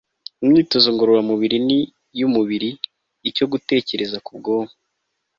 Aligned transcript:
imyitozo 0.45 0.87
ngororamubiri 0.93 1.57
ni 1.67 1.79
iy'umubiri 2.15 2.69
icyo 3.29 3.45
gutekereza 3.51 4.17
ku 4.25 4.31
bwonko 4.37 4.75